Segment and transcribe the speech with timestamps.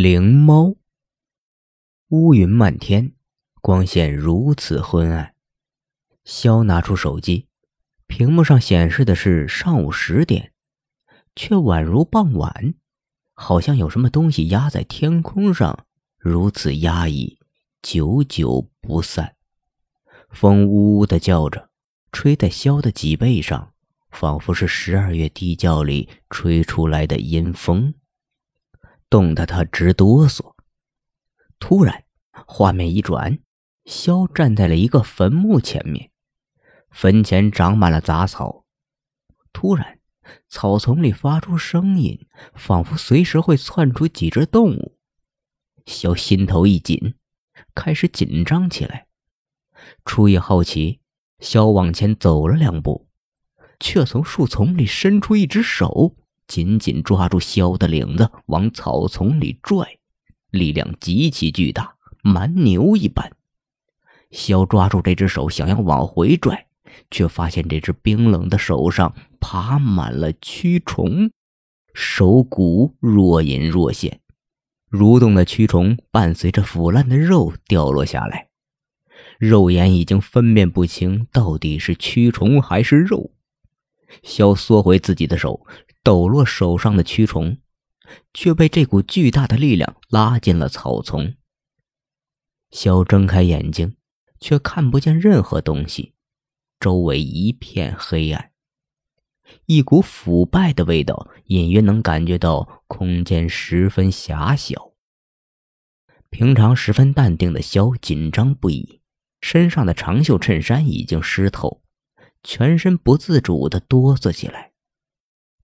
[0.00, 0.76] 灵猫。
[2.10, 3.14] 乌云漫天，
[3.60, 5.34] 光线如此昏暗。
[6.24, 7.48] 萧拿出手机，
[8.06, 10.52] 屏幕上显示的是上午十点，
[11.34, 12.74] 却宛如傍晚，
[13.34, 15.84] 好像有什么东西压在天空上，
[16.16, 17.40] 如此压抑，
[17.82, 19.34] 久久不散。
[20.30, 21.70] 风呜呜的叫着，
[22.12, 23.72] 吹在萧的脊背上，
[24.12, 27.94] 仿佛是十二月地窖里吹出来的阴风。
[29.10, 30.54] 冻得他直哆嗦。
[31.58, 32.04] 突然，
[32.46, 33.38] 画面一转，
[33.84, 36.10] 肖站在了一个坟墓前面，
[36.90, 38.64] 坟前长满了杂草。
[39.52, 39.98] 突然，
[40.46, 44.98] 草丛里发出声音，仿佛随时会窜出几只动物。
[45.86, 47.14] 肖心头一紧，
[47.74, 49.06] 开始紧张起来。
[50.04, 51.00] 出于好奇，
[51.40, 53.08] 肖往前走了两步，
[53.80, 56.14] 却从树丛里伸出一只手。
[56.48, 59.98] 紧紧抓住萧的领子，往草丛里拽，
[60.50, 63.30] 力量极其巨大，蛮牛一般。
[64.30, 66.66] 萧抓住这只手，想要往回拽，
[67.10, 71.30] 却发现这只冰冷的手上爬满了蛆虫，
[71.94, 74.20] 手骨若隐若现，
[74.90, 78.48] 蠕动的蛆虫伴随着腐烂的肉掉落下来，
[79.38, 83.32] 肉眼已经分辨不清到底是蛆虫还是肉。
[84.22, 85.66] 萧缩回自己的手。
[86.08, 87.58] 抖落手上的蛆虫，
[88.32, 91.34] 却被这股巨大的力量拉进了草丛。
[92.70, 93.94] 肖睁开眼睛，
[94.40, 96.14] 却看不见任何东西，
[96.80, 98.52] 周围一片黑暗。
[99.66, 104.94] 一股腐败的味道，隐约能感觉到空间十分狭小。
[106.30, 109.02] 平常十分淡定的肖紧张不已，
[109.42, 111.82] 身上的长袖衬衫已经湿透，
[112.42, 114.72] 全身不自主的哆嗦起来。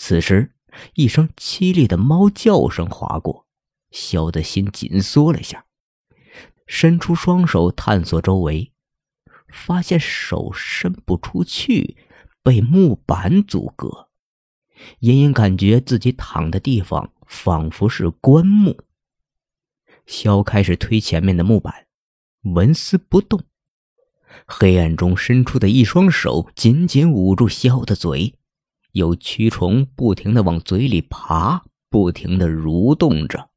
[0.00, 0.52] 此时，
[0.94, 3.46] 一声凄厉的猫叫声划过，
[3.90, 5.66] 肖的心紧缩了一下，
[6.66, 8.72] 伸出双手探索周围，
[9.48, 11.96] 发现手伸不出去，
[12.44, 14.08] 被木板阻隔。
[15.00, 18.78] 隐隐感觉自己躺的地方仿佛是棺木。
[20.06, 21.88] 肖开始推前面的木板，
[22.42, 23.42] 纹丝不动。
[24.46, 28.37] 黑暗中伸出的一双手紧紧捂住肖的嘴。
[28.98, 33.48] 有蛆虫不停的往嘴里爬，不停的蠕动着，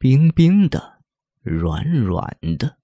[0.00, 0.98] 冰冰的，
[1.42, 2.78] 软软的。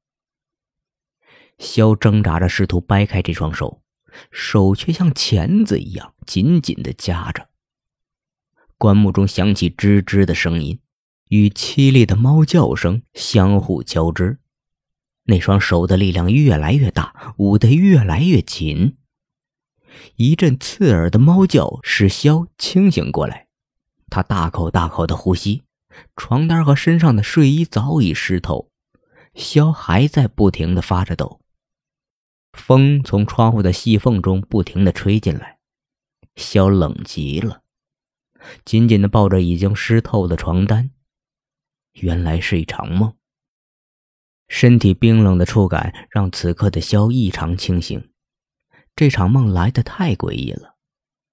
[1.58, 3.82] 肖挣扎着试图掰开这双手，
[4.30, 7.48] 手却像钳子一样紧紧的夹着。
[8.78, 10.78] 棺木中响起吱吱的声音，
[11.30, 14.38] 与凄厉的猫叫声相互交织。
[15.24, 18.96] 那双手的力量越来越大，捂得越来越紧。
[20.16, 23.48] 一阵刺耳的猫叫使萧清醒过来，
[24.08, 25.64] 他大口大口的呼吸，
[26.16, 28.70] 床单和身上的睡衣早已湿透，
[29.34, 31.40] 萧还在不停的发着抖。
[32.52, 35.58] 风从窗户的细缝中不停的吹进来，
[36.36, 37.62] 萧冷极了，
[38.64, 40.90] 紧紧的抱着已经湿透的床单，
[41.92, 43.14] 原来是一场梦。
[44.48, 48.09] 身体冰冷的触感让此刻的萧异常清醒。
[48.96, 50.76] 这场梦来得太诡异了，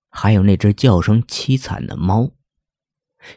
[0.09, 2.31] 还有那只叫声凄惨的猫。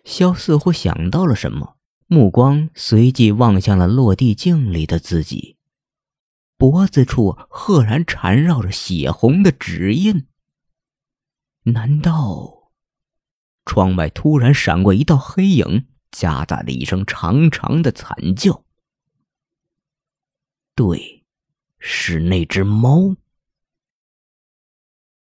[0.05, 1.77] 萧似乎想到了什么，
[2.07, 5.57] 目光随即望向了落地镜里的自己，
[6.57, 10.27] 脖子处赫然缠绕着血红的指印。
[11.65, 12.73] 难道？
[13.65, 18.65] 窗外突然闪过一道黑影，夹杂着一声长长的惨叫。
[20.75, 21.25] 对，
[21.79, 23.17] 是那只猫。